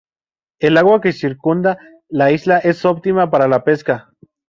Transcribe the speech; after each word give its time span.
El 0.59 0.77
agua 0.79 0.99
que 0.99 1.13
circunda 1.13 1.77
la 2.09 2.31
isla 2.31 2.57
es 2.57 2.85
óptima 2.85 3.29
para 3.29 3.47
la 3.47 3.63
pesca. 3.63 4.09